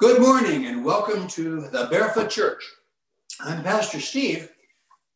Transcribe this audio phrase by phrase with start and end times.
[0.00, 2.64] Good morning and welcome to the Barefoot Church.
[3.38, 4.48] I'm Pastor Steve,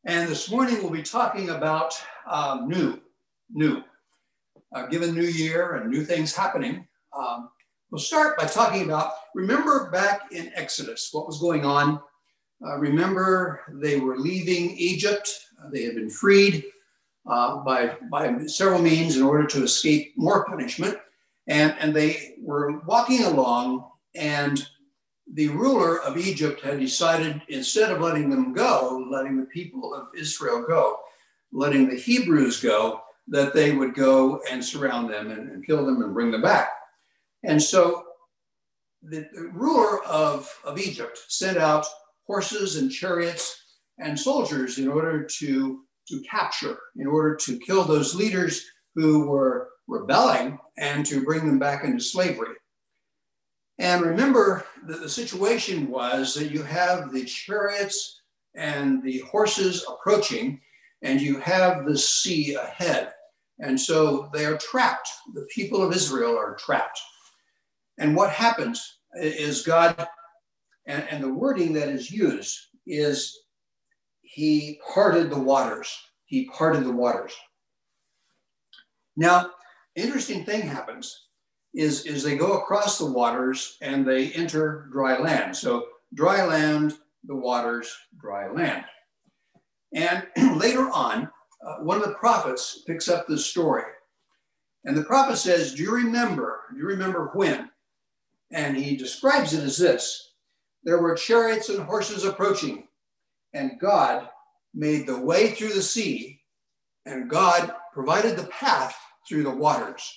[0.04, 1.94] and this morning we'll be talking about
[2.30, 3.00] um, new,
[3.50, 3.82] new.
[4.74, 6.86] Uh, given New Year and new things happening,
[7.16, 7.48] um,
[7.90, 11.98] we'll start by talking about remember back in Exodus what was going on.
[12.62, 16.62] Uh, remember they were leaving Egypt, uh, they had been freed
[17.26, 20.98] uh, by, by several means in order to escape more punishment.
[21.46, 24.62] And, and they were walking along, and
[25.32, 30.08] the ruler of Egypt had decided instead of letting them go, letting the people of
[30.16, 30.98] Israel go,
[31.52, 36.02] letting the Hebrews go, that they would go and surround them and, and kill them
[36.02, 36.68] and bring them back.
[37.42, 38.04] And so
[39.02, 41.86] the, the ruler of, of Egypt sent out
[42.26, 43.62] horses and chariots
[43.98, 49.70] and soldiers in order to, to capture, in order to kill those leaders who were
[49.86, 52.54] rebelling and to bring them back into slavery.
[53.78, 58.20] And remember that the situation was that you have the chariots
[58.54, 60.60] and the horses approaching,
[61.02, 63.12] and you have the sea ahead.
[63.58, 65.08] And so they are trapped.
[65.34, 67.00] The people of Israel are trapped.
[67.98, 70.06] And what happens is God,
[70.86, 73.36] and, and the wording that is used is
[74.22, 75.92] He parted the waters.
[76.26, 77.34] He parted the waters.
[79.16, 79.50] Now,
[79.96, 81.23] interesting thing happens
[81.74, 85.56] is, is they go across the waters and they enter dry land.
[85.56, 86.94] So dry land,
[87.24, 88.84] the waters, dry land.
[89.92, 90.26] And
[90.58, 91.30] later on,
[91.66, 93.84] uh, one of the prophets picks up this story.
[94.84, 96.60] And the prophet says, Do you remember?
[96.72, 97.70] Do you remember when?
[98.52, 100.34] And he describes it as this
[100.84, 102.86] There were chariots and horses approaching,
[103.54, 104.28] and God
[104.74, 106.40] made the way through the sea,
[107.06, 108.94] and God provided the path
[109.26, 110.14] through the waters.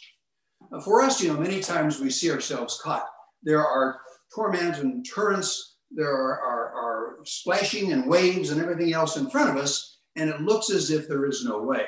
[0.84, 3.06] For us, you know, many times we see ourselves caught.
[3.44, 4.00] There are
[4.34, 9.50] torment and torrents, there are, are, are splashing and waves and everything else in front
[9.50, 11.86] of us, and it looks as if there is no way.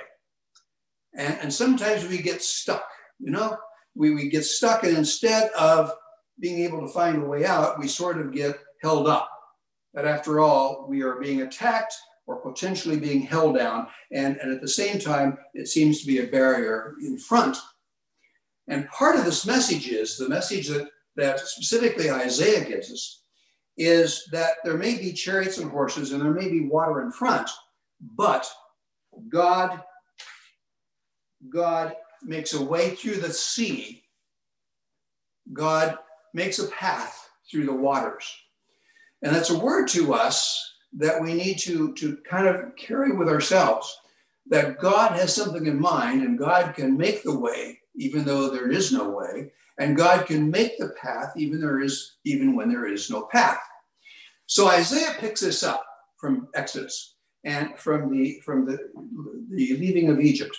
[1.15, 2.85] And, and sometimes we get stuck,
[3.19, 3.57] you know,
[3.95, 5.91] we, we get stuck, and instead of
[6.39, 9.29] being able to find a way out, we sort of get held up.
[9.93, 11.93] That after all, we are being attacked
[12.27, 13.87] or potentially being held down.
[14.13, 17.57] And, and at the same time, it seems to be a barrier in front
[18.69, 23.23] and part of this message is the message that, that specifically Isaiah gives us
[23.77, 27.49] is that there may be chariots and horses and there may be water in front,
[28.15, 28.47] but
[29.27, 29.81] God,
[31.49, 34.03] God makes a way through the sea.
[35.51, 35.97] God
[36.33, 38.31] makes a path through the waters.
[39.23, 43.29] And that's a word to us that we need to, to kind of carry with
[43.29, 43.97] ourselves
[44.49, 48.71] that God has something in mind and God can make the way even though there
[48.71, 52.87] is no way, and God can make the path even there is even when there
[52.87, 53.59] is no path.
[54.45, 55.85] So Isaiah picks this up
[56.17, 58.77] from Exodus and from the from the,
[59.49, 60.55] the leaving of Egypt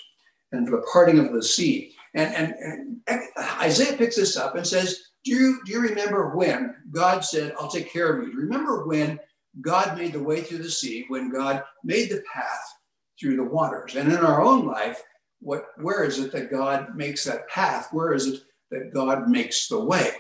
[0.53, 1.95] and the parting of the sea.
[2.15, 3.23] And, and, and
[3.61, 7.71] Isaiah picks this up and says, do you, do you remember when God said, I'll
[7.71, 8.35] take care of you?
[8.35, 9.21] Remember when
[9.61, 12.80] God made the way through the sea, when God made the path
[13.21, 13.97] through the waters?
[13.97, 15.03] And in our own life,
[15.41, 17.89] what where is it that God makes that path?
[17.93, 20.13] Where is it that God makes the way?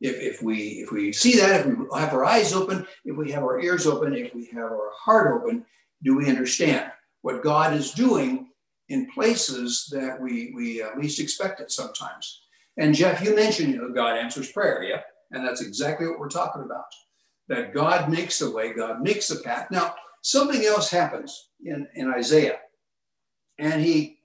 [0.00, 3.32] If, if we if we see that, if we have our eyes open, if we
[3.32, 5.64] have our ears open, if we have our heart open,
[6.02, 6.90] do we understand
[7.22, 8.48] what God is doing
[8.88, 12.42] in places that we we least expect it sometimes?
[12.76, 15.00] And Jeff, you mentioned you know God answers prayer, yeah,
[15.32, 16.84] and that's exactly what we're talking about.
[17.48, 19.68] That God makes the way, God makes the path.
[19.70, 22.58] Now something else happens in in Isaiah,
[23.58, 24.18] and he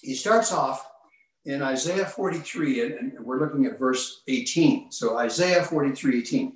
[0.00, 0.88] he starts off
[1.44, 4.92] in Isaiah 43, and, and we're looking at verse 18.
[4.92, 6.52] So Isaiah 43, 18.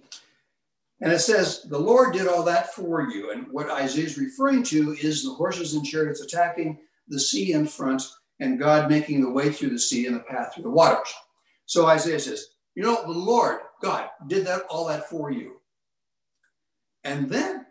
[1.01, 3.33] And it says, The Lord did all that for you.
[3.33, 6.79] And what Isaiah is referring to is the horses and chariots attacking
[7.09, 8.03] the sea in front
[8.41, 11.13] and God making the way through the sea and the path through the waters.
[11.67, 15.61] So Isaiah says, You know, the Lord, God, did that all that for you.
[17.05, 17.66] And then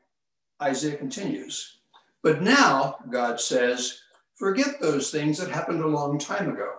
[0.62, 1.80] Isaiah continues,
[2.24, 4.00] But now, God says,
[4.36, 6.74] forget those things that happened a long time ago.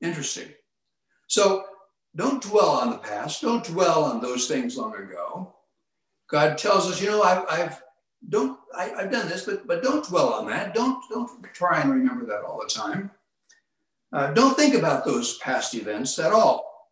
[0.00, 0.48] Interesting.
[1.26, 1.64] So
[2.16, 3.42] don't dwell on the past.
[3.42, 5.54] Don't dwell on those things long ago.
[6.28, 7.82] God tells us, you know, I've, I've
[8.28, 10.74] don't I, have done this, but but don't dwell on that.
[10.74, 13.10] Don't don't try and remember that all the time.
[14.12, 16.88] Uh, don't think about those past events at all.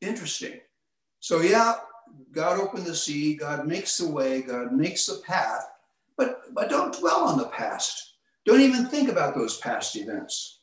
[0.00, 0.60] Interesting.
[1.20, 1.74] So yeah,
[2.32, 3.34] God opened the sea.
[3.34, 4.42] God makes the way.
[4.42, 5.66] God makes the path.
[6.16, 8.14] But but don't dwell on the past.
[8.46, 10.60] Don't even think about those past events.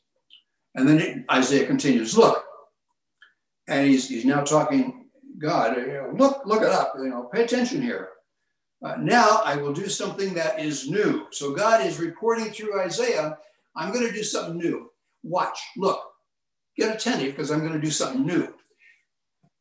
[0.75, 2.43] And then Isaiah continues, look,
[3.67, 5.05] and he's, he's now talking,
[5.39, 8.09] God, you know, look, look it up, you know, pay attention here.
[8.83, 11.25] Uh, now I will do something that is new.
[11.31, 13.37] So God is reporting through Isaiah,
[13.75, 14.91] I'm going to do something new.
[15.23, 15.99] Watch, look,
[16.77, 18.53] get attentive because I'm going to do something new.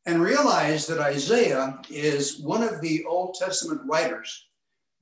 [0.07, 4.47] And realize that Isaiah is one of the Old Testament writers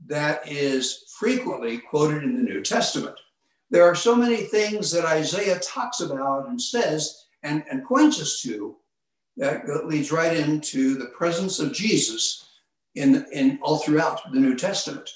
[0.07, 3.17] that is frequently quoted in the New Testament.
[3.71, 8.41] There are so many things that Isaiah talks about and says and, and points us
[8.43, 8.77] to
[9.37, 12.49] that leads right into the presence of Jesus
[12.95, 15.11] in, in all throughout the New Testament.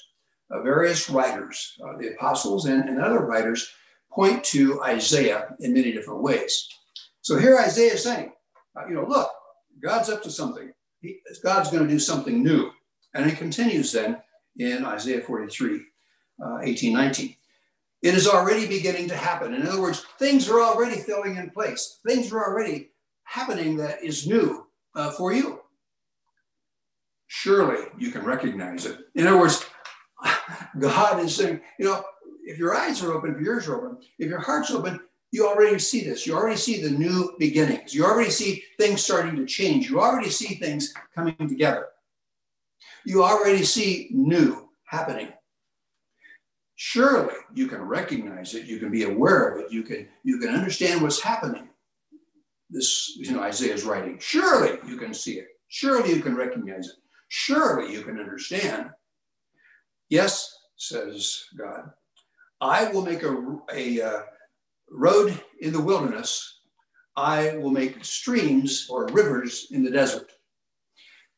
[0.51, 3.71] Uh, various writers, uh, the apostles and, and other writers,
[4.11, 6.67] point to Isaiah in many different ways.
[7.21, 8.31] So here Isaiah is saying,
[8.75, 9.29] uh, you know, look,
[9.81, 10.71] God's up to something.
[11.01, 12.71] He, God's going to do something new.
[13.13, 14.17] And it continues then
[14.57, 15.81] in Isaiah 43,
[16.43, 17.35] uh, 18, 19.
[18.01, 19.53] It is already beginning to happen.
[19.53, 21.99] In other words, things are already filling in place.
[22.07, 22.91] Things are already
[23.23, 25.61] happening that is new uh, for you.
[27.27, 28.99] Surely you can recognize it.
[29.15, 29.65] In other words,
[30.79, 32.03] God is saying, you know,
[32.43, 34.99] if your eyes are open, if your ears are open, if your heart's open,
[35.31, 36.25] you already see this.
[36.25, 37.93] You already see the new beginnings.
[37.93, 39.89] You already see things starting to change.
[39.89, 41.87] You already see things coming together.
[43.05, 45.29] You already see new happening.
[46.75, 48.65] Surely you can recognize it.
[48.65, 49.71] You can be aware of it.
[49.71, 51.69] You can you can understand what's happening.
[52.69, 54.17] This, you know, Isaiah's writing.
[54.19, 55.47] Surely you can see it.
[55.67, 56.95] Surely you can recognize it.
[57.27, 58.89] Surely you can understand.
[60.09, 61.91] Yes, says God,
[62.61, 64.21] I will make a, a uh,
[64.91, 66.59] road in the wilderness.
[67.15, 70.31] I will make streams or rivers in the desert.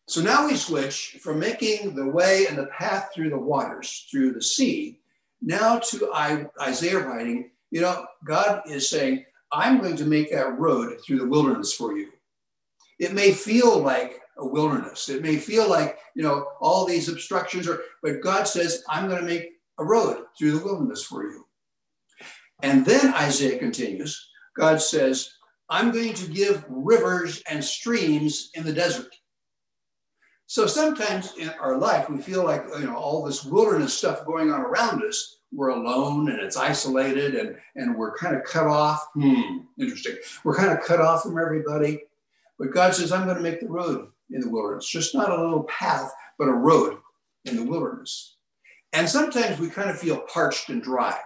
[0.07, 4.33] So now we switch from making the way and the path through the waters, through
[4.33, 5.00] the sea,
[5.42, 6.12] now to
[6.62, 11.27] Isaiah writing, you know, God is saying, I'm going to make that road through the
[11.27, 12.09] wilderness for you.
[13.00, 15.09] It may feel like a wilderness.
[15.09, 19.21] It may feel like, you know, all these obstructions are, but God says, I'm going
[19.21, 19.50] to make
[19.80, 21.45] a road through the wilderness for you.
[22.63, 25.33] And then Isaiah continues, God says,
[25.69, 29.15] I'm going to give rivers and streams in the desert.
[30.47, 34.51] So sometimes in our life, we feel like, you know, all this wilderness stuff going
[34.51, 39.07] on around us, we're alone and it's isolated and, and we're kind of cut off.
[39.13, 40.17] Hmm, interesting.
[40.43, 42.03] We're kind of cut off from everybody.
[42.59, 45.41] But God says, I'm going to make the road in the wilderness, just not a
[45.41, 46.97] little path, but a road
[47.45, 48.35] in the wilderness.
[48.93, 51.17] And sometimes we kind of feel parched and dry,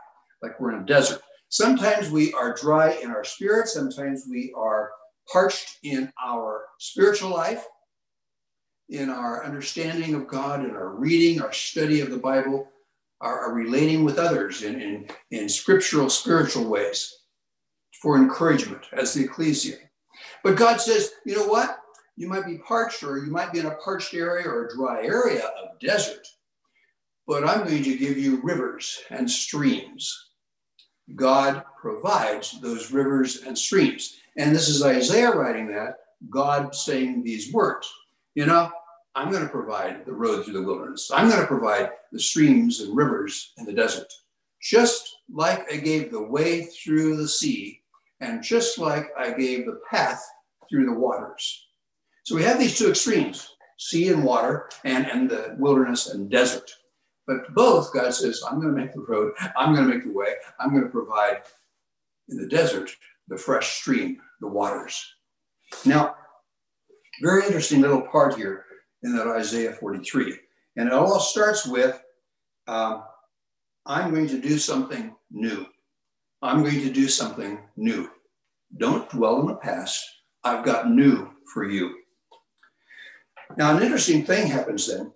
[0.42, 1.22] like we're in a desert.
[1.50, 3.68] Sometimes we are dry in our spirit.
[3.68, 4.92] Sometimes we are
[5.32, 7.66] parched in our spiritual life,
[8.90, 12.68] in our understanding of God, in our reading, our study of the Bible,
[13.22, 17.12] our, our relating with others in, in, in scriptural, spiritual ways
[18.02, 19.78] for encouragement as the ecclesia.
[20.44, 21.80] But God says, you know what?
[22.18, 25.04] You might be parched, or you might be in a parched area or a dry
[25.04, 26.26] area of desert,
[27.28, 30.30] but I'm going to give you rivers and streams.
[31.14, 34.18] God provides those rivers and streams.
[34.38, 35.98] And this is Isaiah writing that,
[36.30, 37.92] God saying these words.
[38.34, 38.72] You know,
[39.14, 41.12] I'm going to provide the road through the wilderness.
[41.14, 44.12] I'm going to provide the streams and rivers in the desert.
[44.62, 47.82] Just like I gave the way through the sea,
[48.20, 50.24] and just like I gave the path
[50.70, 51.68] through the waters.
[52.24, 56.72] So we have these two extremes sea and water, and, and the wilderness and desert.
[57.28, 60.14] But both, God says, I'm going to make the road, I'm going to make the
[60.14, 61.42] way, I'm going to provide
[62.30, 62.92] in the desert
[63.28, 65.04] the fresh stream, the waters.
[65.86, 66.16] Now,
[67.22, 68.66] very interesting little part here
[69.04, 70.38] in that Isaiah 43.
[70.78, 72.02] And it all starts with
[72.68, 73.04] um,
[73.86, 75.66] I'm going to do something new.
[76.42, 78.10] I'm going to do something new.
[78.78, 80.04] Don't dwell in the past.
[80.44, 81.96] I've got new for you.
[83.58, 85.12] Now, an interesting thing happens then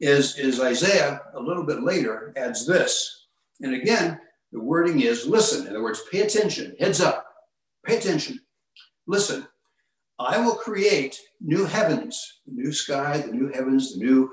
[0.00, 3.26] is, is Isaiah a little bit later adds this.
[3.60, 4.20] And again,
[4.52, 5.66] the wording is listen.
[5.66, 7.26] In other words, pay attention, heads up,
[7.84, 8.40] pay attention,
[9.06, 9.46] listen.
[10.18, 14.30] I will create new heavens, the new sky, the new heavens, the new,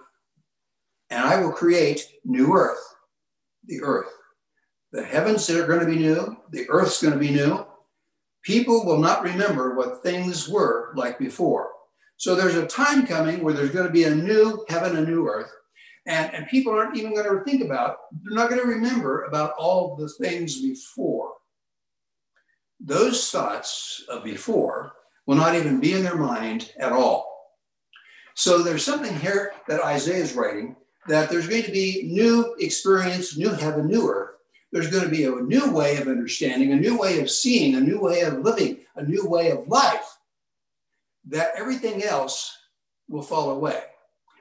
[1.10, 2.84] and I will create new earth,
[3.66, 4.12] the earth.
[4.92, 7.66] The heavens that are going to be new, the earth's going to be new.
[8.44, 11.72] People will not remember what things were like before.
[12.22, 15.28] So there's a time coming where there's going to be a new heaven, a new
[15.28, 15.52] earth.
[16.06, 19.54] And, and people aren't even going to think about, they're not going to remember about
[19.58, 21.32] all the things before.
[22.80, 24.94] Those thoughts of before
[25.26, 27.56] will not even be in their mind at all.
[28.36, 30.76] So there's something here that Isaiah is writing
[31.08, 34.36] that there's going to be new experience, new heaven, new earth.
[34.72, 37.82] There's going to be a new way of understanding, a new way of seeing, a
[37.82, 40.11] new way of living, a new way of life.
[41.28, 42.56] That everything else
[43.08, 43.84] will fall away.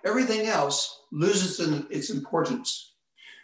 [0.05, 1.61] Everything else loses
[1.91, 2.95] its importance.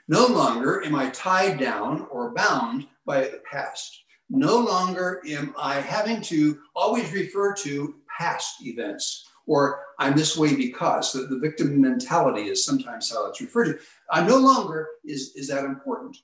[0.09, 4.03] No longer am I tied down or bound by the past.
[4.31, 10.55] No longer am I having to always refer to past events or I'm this way
[10.57, 13.79] because the, the victim mentality is sometimes how it's referred to.
[14.11, 16.17] I no longer is, is that important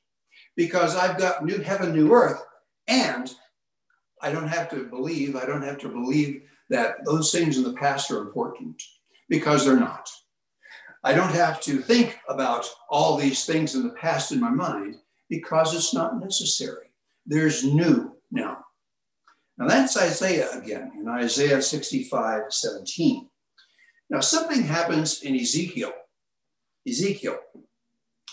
[0.56, 2.42] because I've got new heaven, new earth,
[2.88, 3.32] and
[4.20, 6.42] I don't have to believe, I don't have to believe
[6.72, 8.82] that those things in the past are important
[9.28, 10.10] because they're not.
[11.04, 14.96] I don't have to think about all these things in the past in my mind
[15.28, 16.92] because it's not necessary.
[17.26, 18.64] There's new now.
[19.58, 23.28] Now that's Isaiah again in Isaiah 65 17.
[24.08, 25.92] Now something happens in Ezekiel.
[26.88, 27.38] Ezekiel.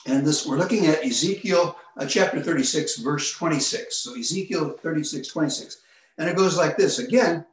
[0.05, 3.98] And this, we're looking at Ezekiel uh, chapter 36, verse 26.
[3.98, 5.81] So Ezekiel 36, 26.
[6.17, 7.00] And it goes like this.
[7.00, 7.46] Again,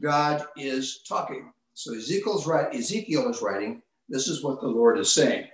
[0.00, 1.52] God is talking.
[1.74, 5.46] So Ezekiel's right, Ezekiel is writing, this is what the Lord is saying.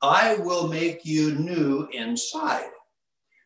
[0.00, 2.70] I will make you new inside.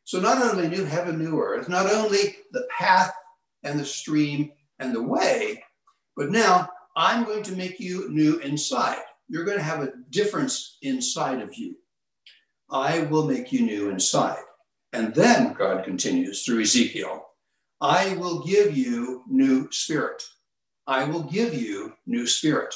[0.04, 3.12] So not only new heaven, new earth, not only the path
[3.62, 5.62] and the stream and the way,
[6.16, 8.98] but now I'm going to make you new inside.
[9.28, 11.76] You're going to have a difference inside of you.
[12.70, 14.38] I will make you new inside.
[14.92, 17.26] And then God continues through Ezekiel
[17.80, 20.22] I will give you new spirit.
[20.86, 22.74] I will give you new spirit.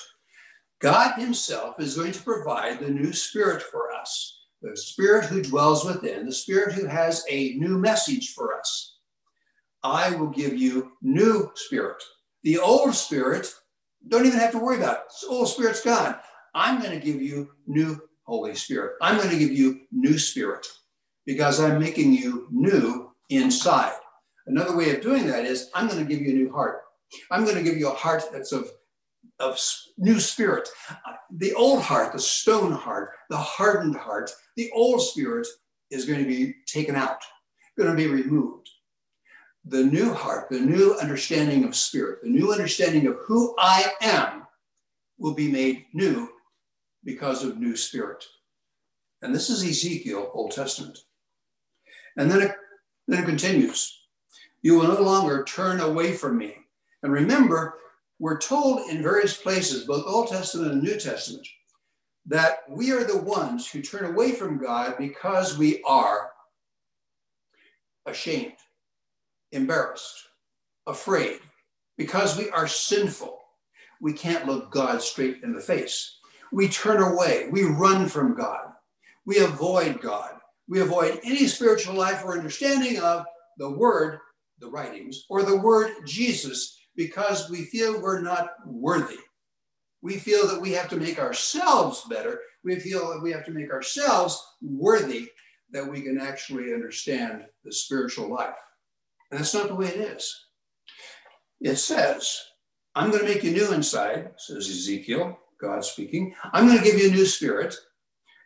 [0.80, 5.84] God Himself is going to provide the new spirit for us, the spirit who dwells
[5.84, 8.96] within, the spirit who has a new message for us.
[9.82, 12.02] I will give you new spirit.
[12.42, 13.50] The old spirit,
[14.08, 15.02] don't even have to worry about it.
[15.22, 16.16] The old spirit's gone.
[16.54, 18.96] I'm going to give you new Holy Spirit.
[19.00, 20.66] I'm going to give you new spirit
[21.24, 23.94] because I'm making you new inside.
[24.50, 26.80] Another way of doing that is I'm going to give you a new heart.
[27.30, 28.68] I'm going to give you a heart that's of,
[29.38, 29.60] of
[29.96, 30.68] new spirit.
[30.90, 35.46] Uh, the old heart, the stone heart, the hardened heart, the old spirit
[35.92, 37.22] is going to be taken out,
[37.78, 38.68] going to be removed.
[39.66, 44.48] The new heart, the new understanding of spirit, the new understanding of who I am
[45.16, 46.28] will be made new
[47.04, 48.24] because of new spirit.
[49.22, 50.98] And this is Ezekiel, Old Testament.
[52.16, 52.56] And then it,
[53.06, 53.99] then it continues.
[54.62, 56.56] You will no longer turn away from me.
[57.02, 57.78] And remember,
[58.18, 61.48] we're told in various places, both Old Testament and New Testament,
[62.26, 66.30] that we are the ones who turn away from God because we are
[68.04, 68.56] ashamed,
[69.52, 70.28] embarrassed,
[70.86, 71.40] afraid,
[71.96, 73.38] because we are sinful.
[74.02, 76.18] We can't look God straight in the face.
[76.52, 78.72] We turn away, we run from God,
[79.24, 80.32] we avoid God,
[80.68, 83.24] we avoid any spiritual life or understanding of
[83.56, 84.18] the Word
[84.60, 89.18] the writings, or the word Jesus because we feel we're not worthy.
[90.02, 92.40] We feel that we have to make ourselves better.
[92.64, 95.28] We feel that we have to make ourselves worthy
[95.72, 98.56] that we can actually understand the spiritual life.
[99.30, 100.46] And that's not the way it is.
[101.60, 102.38] It says,
[102.94, 106.34] I'm going to make you new inside, says Ezekiel, God speaking.
[106.52, 107.74] I'm going to give you a new spirit.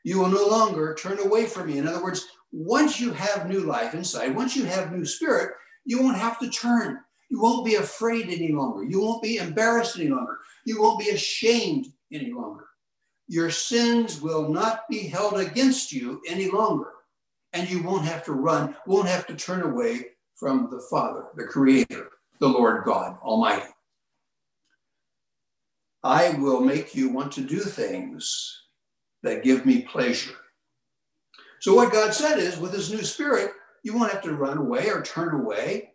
[0.05, 1.79] You will no longer turn away from me.
[1.79, 6.03] In other words, once you have new life inside, once you have new spirit, you
[6.03, 6.99] won't have to turn.
[7.31, 8.85] You won't be afraid any longer.
[8.85, 10.39] You won't be embarrassed any longer.
[10.65, 12.67] You won't be ashamed any longer.
[13.27, 16.91] Your sins will not be held against you any longer.
[17.53, 21.45] And you won't have to run, won't have to turn away from the Father, the
[21.45, 22.11] Creator,
[22.41, 23.71] the Lord God Almighty.
[26.03, 28.63] I will make you want to do things
[29.23, 30.35] that give me pleasure.
[31.61, 33.53] So, what God said is, with His new spirit,
[33.85, 35.93] you won't have to run away or turn away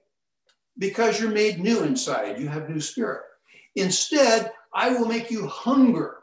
[0.78, 2.40] because you're made new inside.
[2.40, 3.24] You have new spirit.
[3.76, 6.18] Instead, I will make you hunger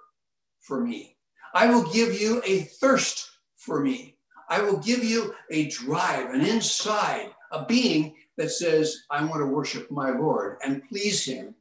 [0.60, 1.16] for me.
[1.54, 4.16] I will give you a thirst for me.
[4.48, 9.46] I will give you a drive, an inside, a being that says, I want to
[9.46, 11.54] worship my Lord and please him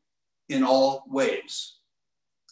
[0.50, 1.78] in all ways.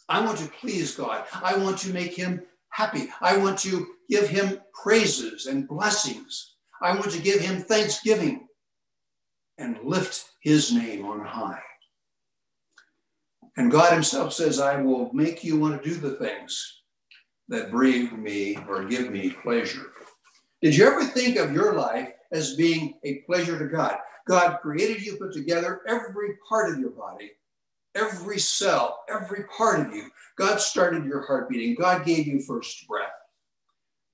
[0.08, 1.24] I want to please God.
[1.32, 3.08] I want to make him happy.
[3.20, 6.53] I want to give him praises and blessings.
[6.84, 8.46] I want to give him thanksgiving
[9.56, 11.62] and lift his name on high.
[13.56, 16.82] And God himself says, I will make you want to do the things
[17.48, 19.92] that bring me or give me pleasure.
[20.60, 23.96] Did you ever think of your life as being a pleasure to God?
[24.28, 27.30] God created you, put together every part of your body,
[27.94, 30.10] every cell, every part of you.
[30.36, 31.76] God started your heart beating.
[31.76, 33.08] God gave you first breath.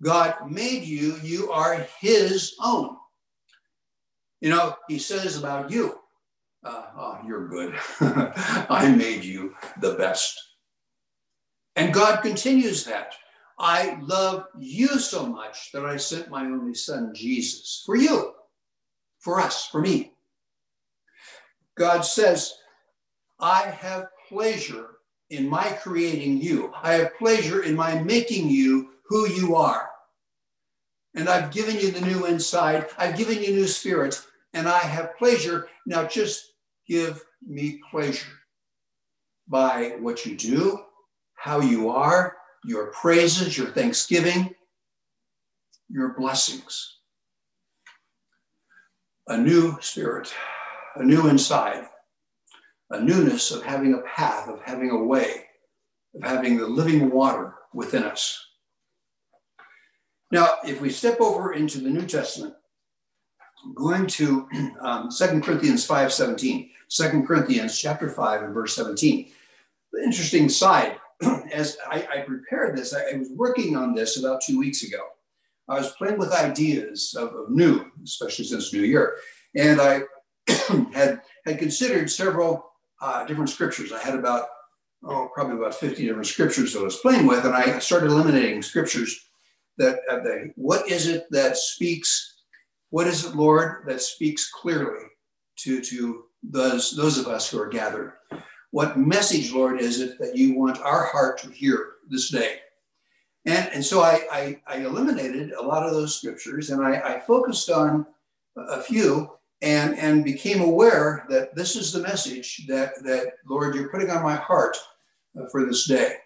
[0.03, 2.97] God made you, you are his own.
[4.41, 5.99] You know, he says about you,
[6.65, 7.75] uh, oh, you're good.
[8.01, 10.41] I made you the best.
[11.77, 13.15] And God continues that.
[13.59, 18.33] I love you so much that I sent my only son, Jesus, for you,
[19.19, 20.13] for us, for me.
[21.77, 22.55] God says,
[23.39, 24.97] I have pleasure
[25.29, 26.73] in my creating you.
[26.83, 29.90] I have pleasure in my making you who you are.
[31.15, 32.87] And I've given you the new inside.
[32.99, 34.21] I've given you new spirit,
[34.53, 35.69] and I have pleasure.
[35.87, 36.53] Now just
[36.87, 38.29] give me pleasure
[39.49, 40.79] by what you do,
[41.35, 44.55] how you are, your praises, your thanksgiving,
[45.89, 46.99] your blessings.
[49.27, 50.33] A new spirit,
[50.97, 51.87] a new inside,
[52.91, 55.47] a newness of having a path, of having a way,
[56.15, 58.45] of having the living water within us.
[60.31, 62.55] Now, if we step over into the New Testament,
[63.75, 64.49] going to
[64.81, 69.31] um, 2 Corinthians 5 17, 2 Corinthians chapter 5 and verse 17.
[69.93, 70.97] The interesting side,
[71.53, 75.01] as I, I prepared this, I, I, was working on this about two weeks ago.
[75.69, 79.17] I was playing with ideas of, of new, especially since New Year,
[79.57, 80.03] and I
[80.93, 83.93] had had considered several uh, different scriptures.
[83.93, 84.47] I had about
[85.05, 88.63] oh probably about 50 different scriptures that I was playing with, and I started eliminating
[88.63, 89.30] scriptures
[89.81, 92.35] that uh, they, what is it that speaks?
[92.91, 95.07] What is it, Lord, that speaks clearly
[95.61, 98.13] to to those those of us who are gathered?
[98.71, 102.61] What message, Lord, is it that you want our heart to hear this day?
[103.47, 107.21] And, and so I, I, I eliminated a lot of those scriptures and I, I
[107.21, 108.07] focused on
[108.57, 109.33] a few
[109.63, 114.23] and, and became aware that this is the message that, that, Lord, you're putting on
[114.23, 114.77] my heart
[115.37, 116.17] uh, for this day,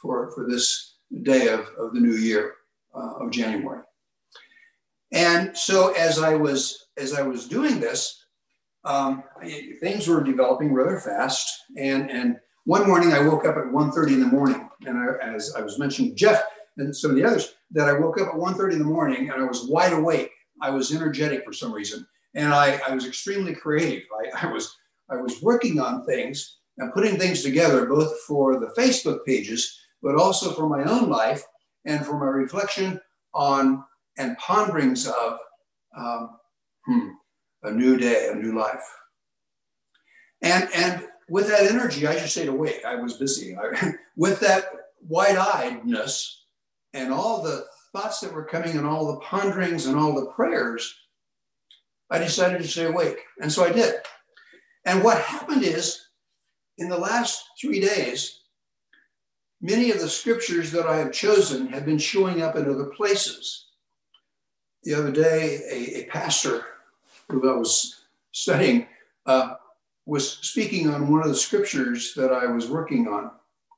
[0.00, 0.94] for, for this
[1.24, 2.54] day of, of the new year
[2.94, 3.82] uh, of January.
[5.12, 8.22] And so as I was as I was doing this,
[8.84, 9.22] um,
[9.80, 11.62] things were developing rather fast.
[11.76, 14.68] And, and one morning I woke up at 1.30 in the morning.
[14.86, 16.42] And I, as I was mentioning Jeff
[16.76, 19.40] and some of the others, that I woke up at 1.30 in the morning and
[19.40, 20.30] I was wide awake.
[20.60, 22.06] I was energetic for some reason.
[22.34, 24.04] And I, I was extremely creative.
[24.18, 24.76] I, I, was,
[25.10, 30.16] I was working on things and putting things together, both for the Facebook pages, but
[30.16, 31.44] also for my own life
[31.84, 33.00] and for my reflection
[33.34, 33.84] on
[34.18, 35.38] and ponderings of
[35.96, 36.30] um,
[36.86, 37.08] hmm,
[37.62, 38.82] a new day, a new life.
[40.42, 42.82] And, and with that energy, I just stayed awake.
[42.86, 43.56] I was busy.
[43.56, 44.64] I, with that
[45.08, 46.26] wide eyedness
[46.92, 50.94] and all the thoughts that were coming and all the ponderings and all the prayers,
[52.10, 53.18] I decided to stay awake.
[53.40, 53.94] And so I did.
[54.84, 55.98] And what happened is,
[56.78, 58.41] in the last three days,
[59.62, 63.66] many of the scriptures that I have chosen have been showing up in other places.
[64.82, 66.64] The other day, a, a pastor
[67.28, 68.00] who I was
[68.32, 68.88] studying
[69.24, 69.54] uh,
[70.04, 73.30] was speaking on one of the scriptures that I was working on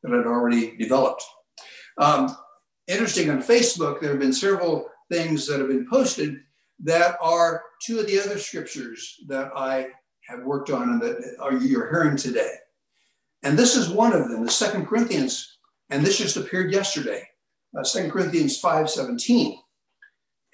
[0.03, 1.23] that I'd already developed.
[1.99, 2.35] Um,
[2.89, 6.41] interesting on Facebook, there have been several things that have been posted
[6.83, 9.89] that are two of the other scriptures that I
[10.27, 12.55] have worked on and that are, you're hearing today.
[13.43, 15.54] And this is one of them, the Second Corinthians,
[15.91, 17.27] and this just appeared yesterday,
[17.79, 19.59] uh, Second Corinthians 5.17.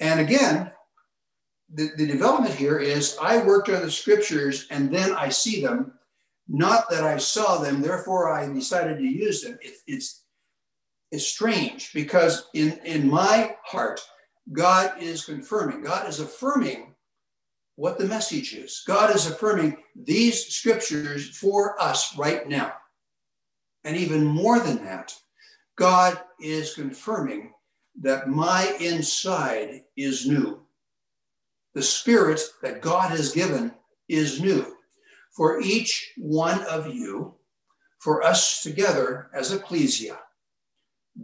[0.00, 0.72] And again,
[1.72, 5.92] the, the development here is I worked on the scriptures and then I see them,
[6.48, 9.58] not that I saw them, therefore I decided to use them.
[9.62, 10.24] It, it's,
[11.12, 14.00] it's strange because in, in my heart,
[14.52, 16.94] God is confirming, God is affirming
[17.76, 18.82] what the message is.
[18.86, 22.74] God is affirming these scriptures for us right now.
[23.84, 25.14] And even more than that,
[25.76, 27.52] God is confirming
[28.02, 30.60] that my inside is new
[31.74, 33.72] the spirit that God has given
[34.08, 34.76] is new.
[35.36, 37.34] For each one of you,
[37.98, 40.18] for us together as ecclesia,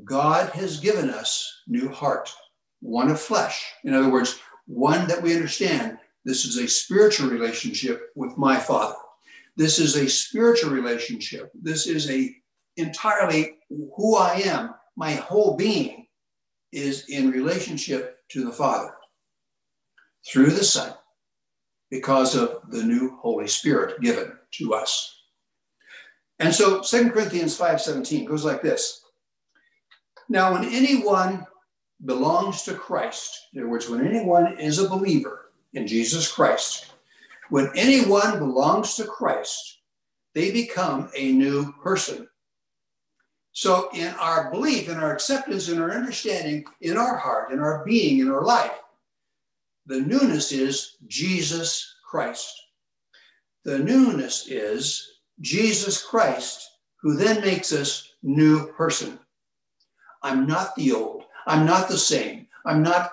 [0.05, 2.33] God has given us new heart,
[2.81, 3.65] one of flesh.
[3.85, 8.97] In other words, one that we understand this is a spiritual relationship with my Father.
[9.57, 11.51] This is a spiritual relationship.
[11.55, 12.35] This is a
[12.77, 14.75] entirely who I am.
[14.97, 16.07] My whole being
[16.73, 18.95] is in relationship to the Father
[20.27, 20.95] through the Son
[21.91, 25.23] because of the new Holy Spirit given to us.
[26.39, 29.03] And so 2 Corinthians 5:17 goes like this.
[30.29, 31.47] Now, when anyone
[32.05, 36.93] belongs to Christ, in other words, when anyone is a believer in Jesus Christ,
[37.49, 39.79] when anyone belongs to Christ,
[40.35, 42.29] they become a new person.
[43.57, 47.83] So, in our belief, in our acceptance, in our understanding, in our heart, in our
[47.87, 48.83] being, in our life,
[49.87, 52.53] the newness is Jesus Christ.
[53.65, 55.09] The newness is
[55.41, 56.69] Jesus Christ,
[57.01, 59.19] who then makes us new person.
[60.23, 61.25] I'm not the old.
[61.47, 62.49] I'm not the same.
[62.67, 63.11] I'm not,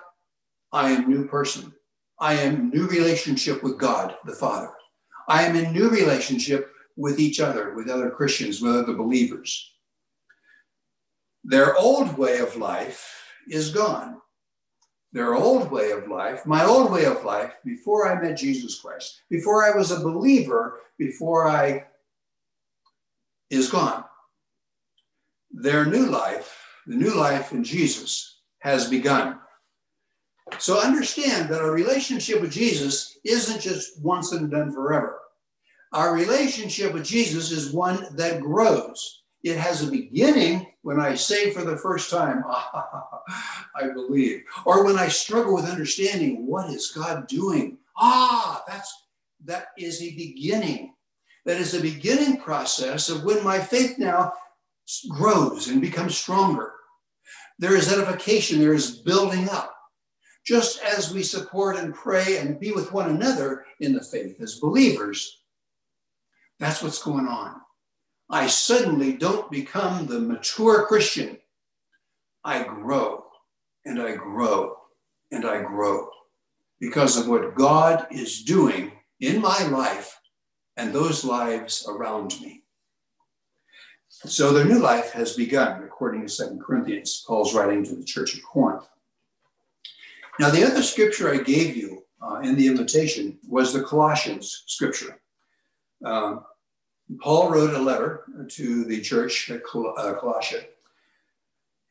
[0.74, 1.72] I am new person.
[2.20, 4.74] I am new relationship with God the Father.
[5.30, 9.70] I am in new relationship with each other, with other Christians, with other believers.
[11.44, 14.22] Their old way of life is gone.
[15.12, 19.22] Their old way of life, my old way of life before I met Jesus Christ,
[19.30, 21.86] before I was a believer, before I
[23.52, 24.06] is gone.
[25.52, 29.40] Their new life, the new life in Jesus, has begun.
[30.58, 35.20] So understand that our relationship with Jesus isn't just once and done forever.
[35.92, 39.24] Our relationship with Jesus is one that grows.
[39.44, 43.22] It has a beginning when I say for the first time, ah,
[43.76, 47.78] I believe, or when I struggle with understanding what is God doing.
[47.98, 48.94] Ah, that's
[49.46, 50.94] that is a beginning.
[51.46, 54.34] That is a beginning process of when my faith now
[55.10, 56.72] grows and becomes stronger.
[57.60, 59.76] There is edification, there is building up.
[60.46, 64.60] Just as we support and pray and be with one another in the faith as
[64.60, 65.44] believers,
[66.60, 67.63] that's what's going on.
[68.30, 71.38] I suddenly don't become the mature Christian.
[72.44, 73.26] I grow
[73.86, 74.78] and I grow
[75.32, 76.10] and I grow
[76.80, 80.20] because of what God is doing in my life
[80.78, 82.64] and those lives around me.
[84.10, 88.36] So the new life has begun, according to Second Corinthians, Paul's writing to the church
[88.36, 88.88] of Corinth.
[90.40, 95.20] Now, the other scripture I gave you uh, in the invitation was the Colossians scripture.
[96.06, 96.44] Um,
[97.22, 100.64] Paul wrote a letter to the church at Col- uh, Colossia.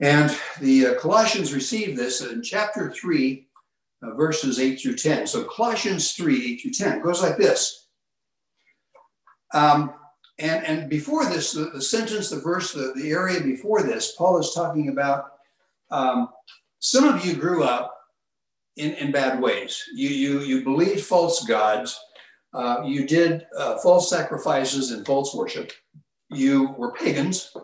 [0.01, 3.46] And the uh, Colossians received this in chapter 3,
[4.03, 5.27] uh, verses 8 through 10.
[5.27, 7.87] So Colossians 3, 8 through 10 goes like this.
[9.55, 9.94] Um,
[10.38, 14.38] and, and before this, the, the sentence, the verse, the, the area before this, Paul
[14.38, 15.35] is talking about
[15.90, 16.31] um,
[16.81, 17.94] some of you grew up
[18.77, 19.85] in, in bad ways.
[19.94, 21.98] You, you, you believed false gods
[22.55, 25.73] uh, you did uh, false sacrifices and false worship.
[26.31, 27.55] You were pagans.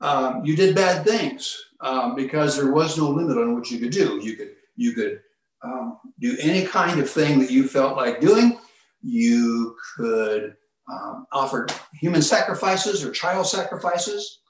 [0.00, 3.92] Um, you did bad things um, because there was no limit on what you could
[3.92, 4.20] do.
[4.22, 5.20] You could you could
[5.62, 8.58] um, do any kind of thing that you felt like doing.
[9.02, 10.56] You could
[10.90, 14.40] um, offer human sacrifices or child sacrifices.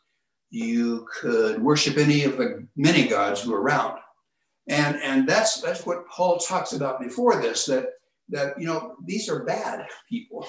[0.51, 3.99] You could worship any of the many gods who were around.
[4.69, 7.87] And, and that's, that's what Paul talks about before this, that
[8.29, 10.47] that you know these are bad people.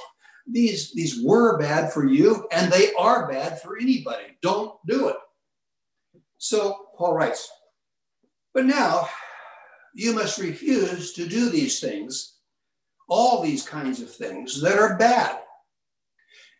[0.47, 4.37] These these were bad for you and they are bad for anybody.
[4.41, 5.15] Don't do it.
[6.37, 7.49] So paul writes
[8.53, 9.07] but now
[9.95, 12.37] you must refuse to do these things
[13.09, 15.39] all these kinds of things that are bad.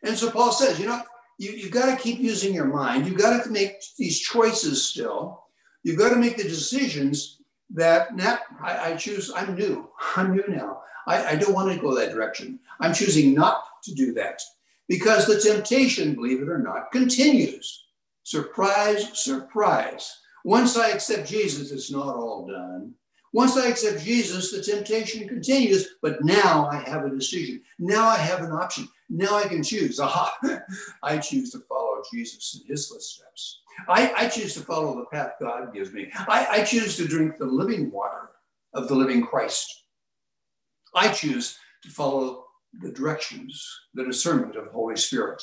[0.04, 1.02] And so paul says you know
[1.38, 3.06] you, you've got to keep using your mind.
[3.06, 5.43] You've got to make these choices still.
[5.84, 10.45] You've got to make the decisions that now I, I choose i'm new i'm new
[10.47, 12.60] now I, I don't want to go that direction.
[12.80, 14.41] I'm choosing not to do that
[14.88, 17.86] because the temptation, believe it or not, continues.
[18.23, 20.19] Surprise, surprise.
[20.45, 22.93] Once I accept Jesus, it's not all done.
[23.34, 27.62] Once I accept Jesus, the temptation continues, but now I have a decision.
[27.80, 28.88] Now I have an option.
[29.10, 29.99] Now I can choose.
[29.99, 30.38] Aha,
[31.04, 33.62] I choose to follow Jesus in his footsteps.
[33.88, 36.10] I, I choose to follow the path God gives me.
[36.14, 38.30] I, I choose to drink the living water
[38.74, 39.84] of the living Christ.
[40.96, 42.46] I choose to follow
[42.82, 45.42] the directions, the discernment of the Holy Spirit.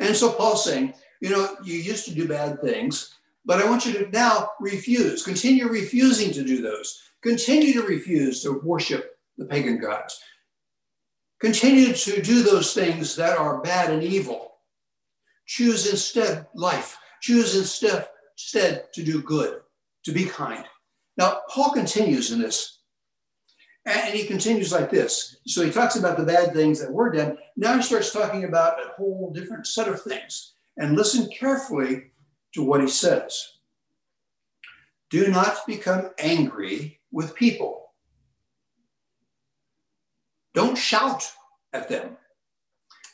[0.00, 3.14] And so Paul's saying, you know, you used to do bad things,
[3.44, 8.42] but I want you to now refuse, continue refusing to do those, continue to refuse
[8.42, 10.20] to worship the pagan gods,
[11.40, 14.49] continue to do those things that are bad and evil.
[15.50, 19.62] Choose instead life, choose instead, instead to do good,
[20.04, 20.64] to be kind.
[21.16, 22.82] Now, Paul continues in this
[23.84, 25.38] and he continues like this.
[25.48, 27.36] So he talks about the bad things that were done.
[27.56, 30.54] Now he starts talking about a whole different set of things.
[30.76, 32.12] And listen carefully
[32.54, 33.44] to what he says.
[35.10, 37.90] Do not become angry with people.
[40.54, 41.28] Don't shout
[41.72, 42.18] at them.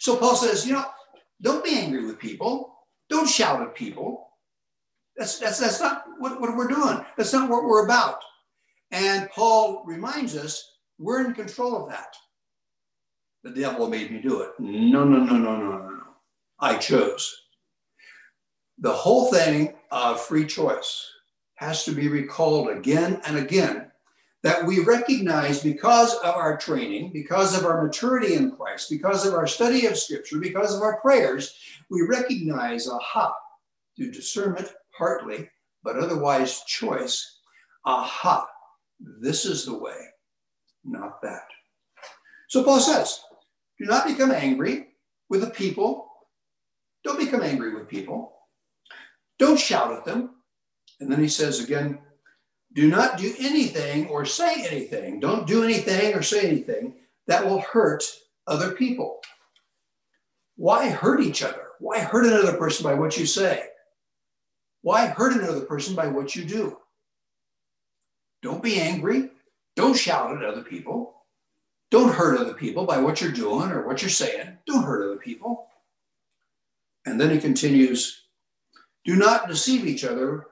[0.01, 0.85] So Paul says, you know,
[1.43, 2.75] don't be angry with people.
[3.09, 4.29] Don't shout at people.
[5.17, 7.05] That's, that's, that's not what, what we're doing.
[7.17, 8.21] That's not what we're about.
[8.91, 12.15] And Paul reminds us we're in control of that.
[13.45, 14.51] The devil made me do it.
[14.59, 16.03] No, no, no, no, no, no, no.
[16.59, 17.43] I chose.
[18.79, 21.07] The whole thing of free choice
[21.57, 23.86] has to be recalled again and again
[24.47, 29.35] that we recognize because of our training, because of our maturity in Christ, because of
[29.35, 31.59] our study of Scripture, because of our prayers,
[31.91, 33.35] we recognize, aha,
[33.97, 35.51] through discernment, partly,
[35.83, 37.41] but otherwise choice,
[37.85, 38.47] aha,
[39.21, 39.99] this is the way,
[40.85, 41.49] not that.
[42.49, 43.19] So Paul says,
[43.81, 44.91] do not become angry
[45.29, 46.09] with the people.
[47.03, 48.33] Don't become angry with people.
[49.41, 50.37] Don't shout at them.
[51.01, 51.99] And then he says again,
[52.77, 55.19] do not do anything or say anything.
[55.19, 56.93] Don't do anything or say anything
[57.27, 58.05] that will hurt
[58.47, 59.21] other people.
[60.57, 61.69] Why hurt each other?
[61.81, 63.65] Why hurt another person by what you say?
[64.83, 66.79] Why hurt another person by what you do?
[68.43, 69.31] Don't be angry.
[69.75, 71.15] Don't shout at other people.
[71.91, 74.59] Don't hurt other people by what you're doing or what you're saying.
[74.67, 75.69] Don't hurt other people.
[77.07, 78.23] And then he continues
[79.05, 80.47] do not deceive each other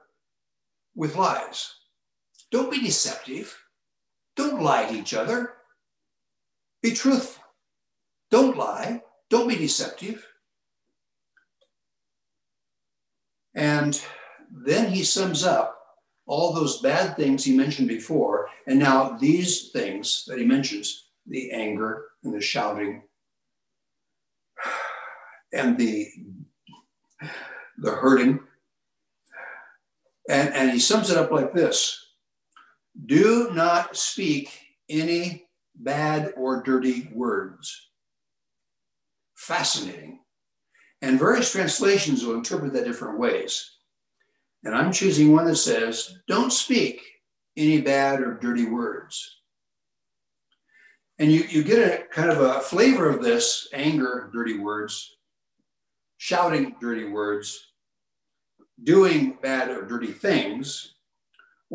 [0.95, 1.75] with lies.
[2.55, 3.53] Don't be deceptive.
[4.37, 5.55] Don't lie to each other.
[6.81, 7.43] Be truthful.
[8.31, 9.01] Don't lie.
[9.29, 10.25] Don't be deceptive.
[13.55, 14.01] And
[14.49, 15.77] then he sums up
[16.27, 18.47] all those bad things he mentioned before.
[18.67, 23.01] And now these things that he mentions the anger and the shouting
[25.51, 26.07] and the,
[27.79, 28.39] the hurting.
[30.29, 32.04] And, and he sums it up like this
[33.03, 37.89] Do not speak any bad or dirty words.
[39.35, 40.19] Fascinating.
[41.01, 43.69] And various translations will interpret that different ways.
[44.63, 47.01] And I'm choosing one that says, don't speak
[47.57, 49.39] any bad or dirty words.
[51.19, 55.15] And you, you get a kind of a flavor of this anger, dirty words,
[56.17, 57.71] shouting dirty words,
[58.83, 60.94] doing bad or dirty things,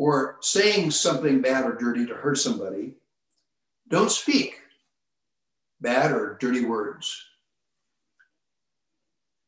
[0.01, 2.95] or saying something bad or dirty to hurt somebody.
[3.87, 4.59] Don't speak
[5.79, 7.23] bad or dirty words.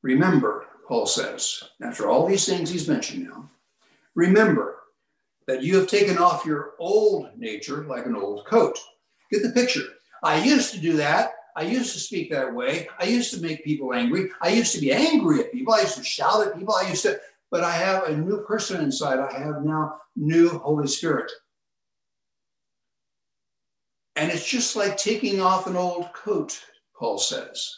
[0.04, 3.50] Remember, Paul says, after all these things he's mentioned now,
[4.14, 4.82] remember
[5.48, 8.78] that you have taken off your old nature like an old coat.
[9.32, 9.88] Get the picture.
[10.22, 11.32] I used to do that.
[11.56, 12.88] I used to speak that way.
[13.00, 14.30] I used to make people angry.
[14.40, 15.74] I used to be angry at people.
[15.74, 16.76] I used to shout at people.
[16.76, 17.20] I used to,
[17.54, 19.20] but I have a new person inside.
[19.20, 21.32] I have now new Holy Spirit.
[24.16, 26.60] And it's just like taking off an old coat,
[26.98, 27.76] Paul says.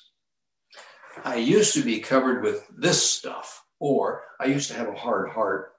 [1.25, 5.29] I used to be covered with this stuff, or I used to have a hard
[5.29, 5.73] heart.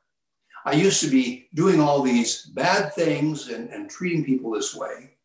[0.66, 5.16] I used to be doing all these bad things and, and treating people this way.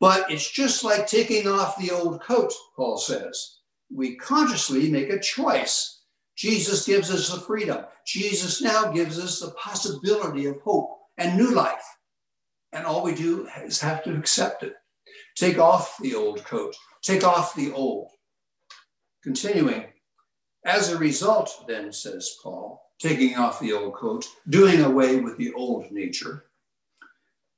[0.00, 3.60] But it's just like taking off the old coat, Paul says.
[3.90, 5.99] We consciously make a choice.
[6.40, 7.84] Jesus gives us the freedom.
[8.06, 11.84] Jesus now gives us the possibility of hope and new life.
[12.72, 14.72] And all we do is have to accept it.
[15.36, 18.08] Take off the old coat, take off the old.
[19.22, 19.88] Continuing,
[20.64, 25.52] as a result, then, says Paul, taking off the old coat, doing away with the
[25.52, 26.46] old nature,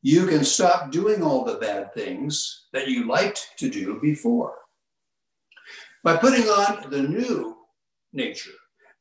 [0.02, 4.56] you can stop doing all the bad things that you liked to do before.
[6.02, 7.58] By putting on the new
[8.12, 8.50] nature,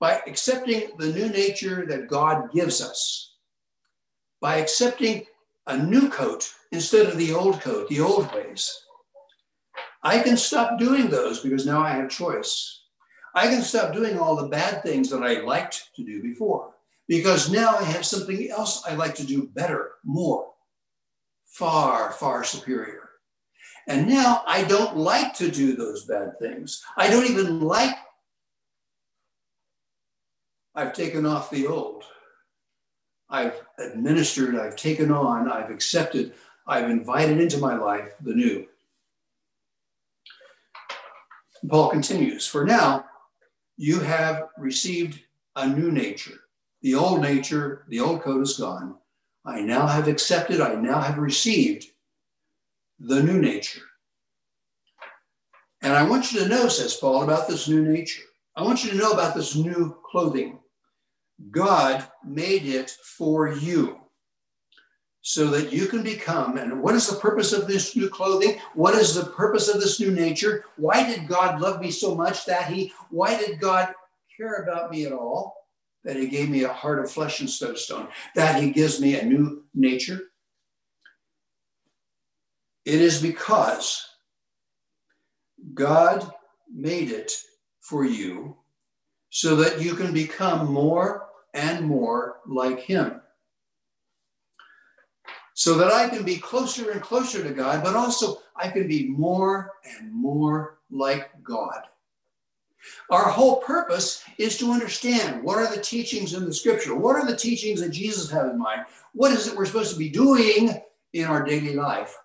[0.01, 3.35] by accepting the new nature that God gives us,
[4.41, 5.27] by accepting
[5.67, 8.75] a new coat instead of the old coat, the old ways,
[10.03, 12.81] I can stop doing those because now I have choice.
[13.35, 16.73] I can stop doing all the bad things that I liked to do before
[17.07, 20.47] because now I have something else I like to do better, more,
[21.45, 23.09] far, far superior.
[23.87, 26.81] And now I don't like to do those bad things.
[26.97, 27.95] I don't even like.
[30.75, 32.03] I've taken off the old.
[33.29, 36.33] I've administered, I've taken on, I've accepted,
[36.67, 38.67] I've invited into my life the new.
[41.69, 43.05] Paul continues, For now,
[43.77, 45.21] you have received
[45.55, 46.39] a new nature.
[46.81, 48.95] The old nature, the old code is gone.
[49.45, 51.85] I now have accepted, I now have received
[52.99, 53.81] the new nature.
[55.81, 58.23] And I want you to know, says Paul, about this new nature.
[58.55, 60.59] I want you to know about this new clothing.
[61.49, 63.97] God made it for you
[65.21, 66.57] so that you can become.
[66.57, 68.59] And what is the purpose of this new clothing?
[68.73, 70.65] What is the purpose of this new nature?
[70.77, 73.93] Why did God love me so much that He, why did God
[74.35, 75.55] care about me at all?
[76.03, 79.19] That He gave me a heart of flesh instead of stone, that He gives me
[79.19, 80.19] a new nature?
[82.83, 84.07] It is because
[85.75, 86.31] God
[86.73, 87.31] made it
[87.79, 88.57] for you
[89.29, 93.21] so that you can become more and more like Him
[95.53, 99.09] so that I can be closer and closer to God, but also I can be
[99.09, 101.83] more and more like God.
[103.11, 106.95] Our whole purpose is to understand what are the teachings in the scripture?
[106.95, 108.85] What are the teachings that Jesus had in mind?
[109.13, 110.81] What is it we're supposed to be doing
[111.13, 112.17] in our daily life?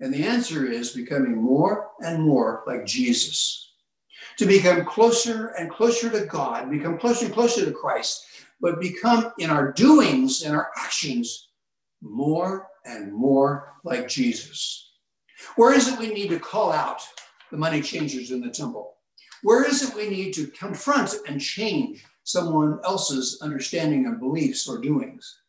[0.00, 3.74] And the answer is becoming more and more like Jesus.
[4.38, 8.24] To become closer and closer to God, become closer and closer to Christ,
[8.62, 11.48] but become in our doings and our actions
[12.00, 14.92] more and more like Jesus.
[15.56, 17.02] Where is it we need to call out
[17.50, 18.94] the money changers in the temple?
[19.42, 24.78] Where is it we need to confront and change someone else's understanding of beliefs or
[24.78, 25.40] doings?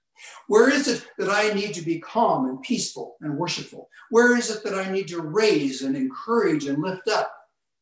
[0.47, 3.89] Where is it that I need to be calm and peaceful and worshipful?
[4.09, 7.31] Where is it that I need to raise and encourage and lift up,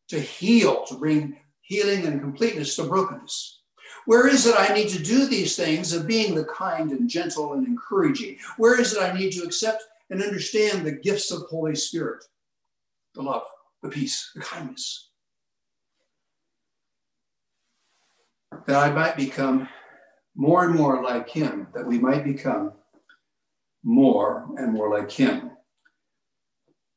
[0.09, 3.60] to heal, to bring healing and completeness to brokenness?
[4.05, 7.53] Where is it I need to do these things of being the kind and gentle
[7.53, 8.37] and encouraging?
[8.57, 12.23] Where is it I need to accept and understand the gifts of Holy Spirit,
[13.13, 13.43] the love,
[13.83, 15.09] the peace, the kindness?
[18.65, 19.67] That I might become
[20.35, 22.73] more and more like Him, that we might become
[23.83, 25.51] more and more like Him.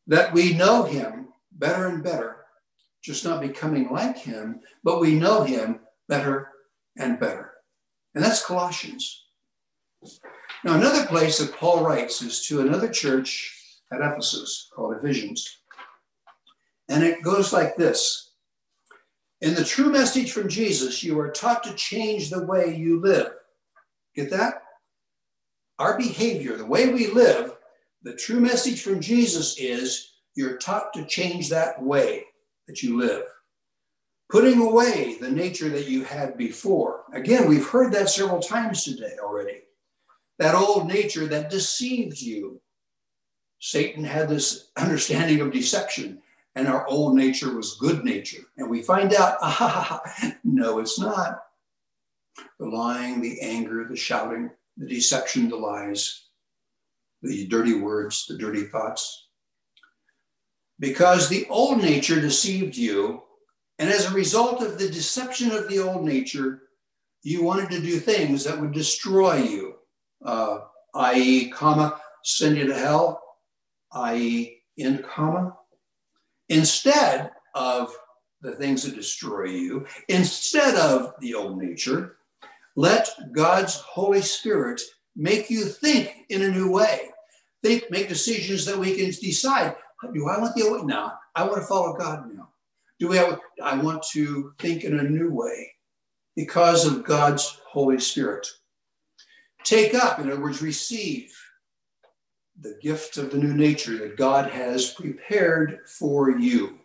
[0.07, 2.45] That we know Him better and better,
[3.03, 6.49] just not becoming like Him, but we know Him better
[6.97, 7.53] and better.
[8.15, 9.25] And that's Colossians.
[10.65, 13.53] Now, another place that Paul writes is to another church
[13.93, 15.59] at Ephesus called Ephesians.
[16.89, 18.33] And it goes like this
[19.41, 23.33] In the true message from Jesus, you are taught to change the way you live.
[24.15, 24.63] Get that?
[25.79, 27.57] Our behavior, the way we live,
[28.03, 32.25] the true message from Jesus is you're taught to change that way
[32.69, 33.25] that you live
[34.31, 37.05] putting away the nature that you had before.
[37.13, 39.61] Again, we've heard that several times today already.
[40.39, 42.61] That old nature that deceived you.
[43.61, 46.21] Satan had this understanding of deception,
[46.55, 48.43] and our old nature was good nature.
[48.57, 50.03] And we find out, ah,
[50.43, 51.41] no, it's not.
[52.59, 56.25] The lying, the anger, the shouting, the deception, the lies,
[57.23, 59.29] the dirty words, the dirty thoughts.
[60.81, 63.23] Because the old nature deceived you,
[63.79, 66.63] and as a result of the deception of the old nature,
[67.23, 69.77] you wanted to do things that would destroy you,
[70.25, 70.61] uh,
[70.95, 73.21] i.e., comma, send you to hell,
[73.93, 75.57] i.e., in comma.
[76.49, 77.95] Instead of
[78.43, 82.19] the things that destroy you, instead of the old nature,
[82.77, 84.81] let God's Holy Spirit
[85.17, 87.11] make you think in a new way.
[87.63, 89.75] Think, make decisions that we can decide.
[90.13, 90.87] Do I want the old?
[90.87, 92.51] No, I want to follow God now.
[93.05, 95.73] Do we have, I want to think in a new way
[96.37, 98.49] because of God's Holy Spirit.
[99.63, 101.31] Take up, in other words, receive
[102.59, 106.79] the gift of the new nature that God has prepared for you.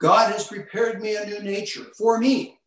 [0.00, 2.58] God has prepared me a new nature for me.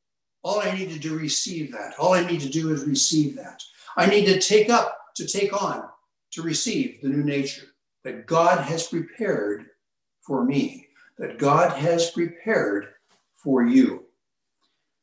[0.42, 1.96] All I need to do is receive that.
[2.00, 3.62] All I need to do is receive that.
[3.98, 5.84] I need to take up, to take on,
[6.32, 7.66] to receive the new nature
[8.06, 9.66] that God has prepared
[10.22, 10.85] for me
[11.17, 12.88] that God has prepared
[13.38, 14.06] for you.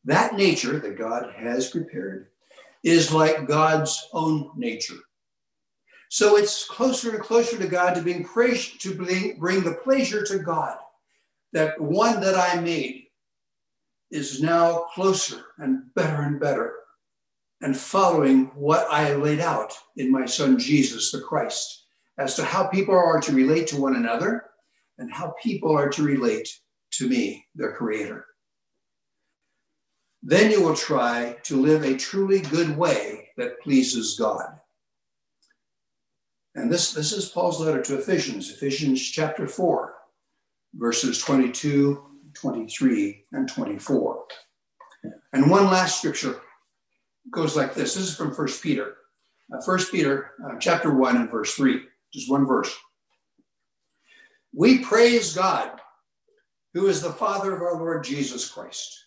[0.05, 2.29] That nature that God has prepared
[2.83, 4.99] is like God's own nature.
[6.11, 8.03] So it's closer and closer to God to
[8.81, 10.77] to bring the pleasure to God.
[11.53, 13.07] That one that I made
[14.11, 16.75] is now closer and better and better
[17.63, 21.85] and following what I laid out in my son Jesus the Christ
[22.19, 24.47] as to how people are to relate to one another
[24.99, 26.49] and how people are to relate
[26.93, 28.27] to me, their creator.
[30.23, 34.61] Then you will try to live a truly good way that pleases God.
[36.55, 39.95] And this, this is Paul's letter to Ephesians, Ephesians chapter 4,
[40.75, 42.03] verses 22,
[42.35, 44.25] 23, and 24.
[45.33, 46.41] And one last scripture
[47.31, 47.95] goes like this.
[47.95, 48.97] This is from First Peter.
[49.53, 51.81] Uh, First Peter uh, chapter 1 and verse 3,
[52.13, 52.75] just one verse.
[54.55, 55.81] We praise God,
[56.75, 59.07] who is the Father of our Lord Jesus Christ.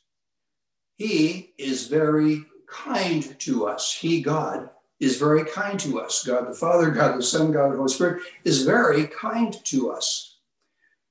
[0.97, 3.93] He is very kind to us.
[3.93, 4.69] He, God,
[4.99, 6.23] is very kind to us.
[6.23, 10.37] God the Father, God the Son, God the Holy Spirit is very kind to us,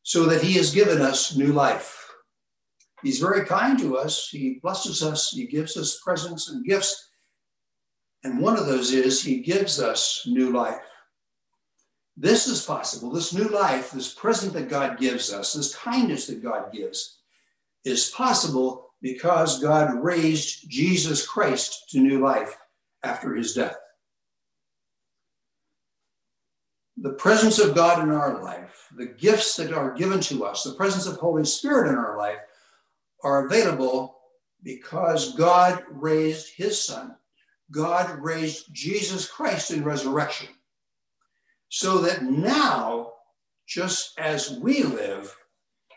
[0.02, 2.00] so that He has given us new life.
[3.02, 4.28] He's very kind to us.
[4.30, 5.30] He blesses us.
[5.30, 7.10] He gives us presents and gifts.
[8.24, 10.80] And one of those is He gives us new life.
[12.16, 13.10] This is possible.
[13.10, 17.18] This new life, this present that God gives us, this kindness that God gives,
[17.84, 22.56] is possible because God raised Jesus Christ to new life
[23.02, 23.76] after his death.
[26.96, 30.74] The presence of God in our life, the gifts that are given to us, the
[30.74, 32.38] presence of Holy Spirit in our life
[33.24, 34.18] are available
[34.62, 37.16] because God raised his son.
[37.70, 40.48] God raised Jesus Christ in resurrection.
[41.74, 43.14] So that now,
[43.66, 45.34] just as we live,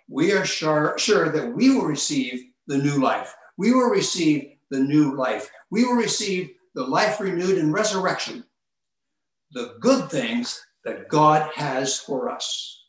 [0.09, 3.35] we are sure, sure that we will receive the new life.
[3.59, 5.51] We will receive the new life.
[5.69, 8.43] We will receive the life renewed in resurrection,
[9.51, 12.83] the good things that God has for us.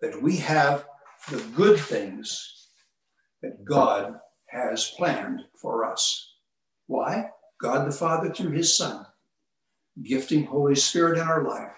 [0.00, 0.86] That we have
[1.30, 2.66] the good things
[3.42, 4.16] that God
[4.46, 6.34] has planned for us.
[6.88, 7.30] Why?
[7.62, 9.06] God the Father through his Son,
[10.02, 11.72] gifting Holy Spirit in our life.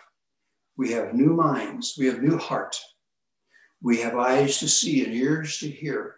[0.76, 2.78] We have new minds, we have new heart,
[3.82, 6.16] we have eyes to see and ears to hear,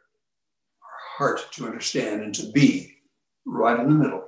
[0.83, 2.99] our heart to understand and to be
[3.47, 4.27] right in the middle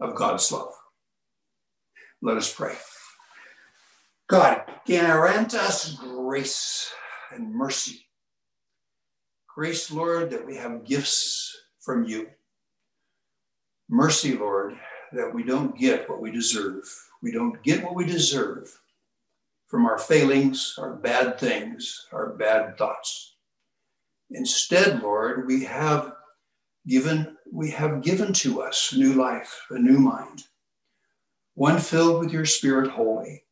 [0.00, 0.72] of God's love.
[2.22, 2.74] Let us pray.
[4.28, 6.90] God, grant us grace
[7.32, 8.06] and mercy.
[9.54, 12.28] Grace, Lord, that we have gifts from you.
[13.88, 14.76] Mercy, Lord,
[15.12, 16.84] that we don't get what we deserve.
[17.22, 18.78] We don't get what we deserve
[19.66, 23.34] from our failings, our bad things, our bad thoughts.
[24.30, 26.12] Instead, Lord, we have
[26.86, 30.44] given we have given to us new life, a new mind,
[31.54, 33.44] one filled with your spirit holy.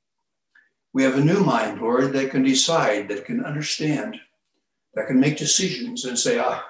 [0.92, 4.18] We have a new mind, Lord, that can decide, that can understand,
[4.94, 6.64] that can make decisions and say, ah,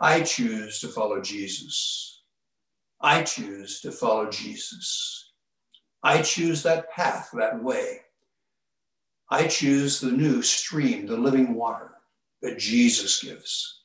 [0.00, 2.17] I choose to follow Jesus.
[3.00, 5.32] I choose to follow Jesus.
[6.02, 8.00] I choose that path, that way.
[9.30, 11.92] I choose the new stream, the living water
[12.42, 13.82] that Jesus gives.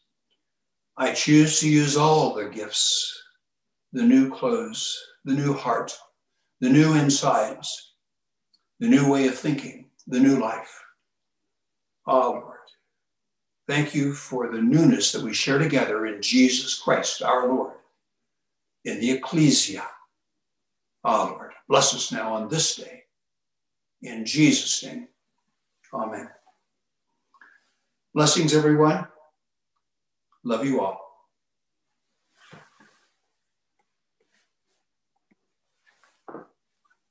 [0.97, 3.19] I choose to use all the gifts
[3.93, 5.95] the new clothes, the new heart,
[6.61, 7.93] the new insides,
[8.79, 10.81] the new way of thinking, the new life.
[12.07, 12.57] Oh, Lord,
[13.67, 17.73] thank you for the newness that we share together in Jesus Christ, our Lord,
[18.85, 19.83] in the ecclesia.
[21.03, 23.03] Oh, Lord, bless us now on this day.
[24.01, 25.07] In Jesus' name,
[25.93, 26.29] amen.
[28.13, 29.07] Blessings, everyone.
[30.43, 31.02] Love you all.